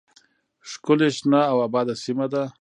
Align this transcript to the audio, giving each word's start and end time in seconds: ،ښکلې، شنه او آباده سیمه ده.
،ښکلې، 0.69 1.09
شنه 1.17 1.39
او 1.51 1.57
آباده 1.67 1.95
سیمه 2.03 2.25
ده. 2.33 2.43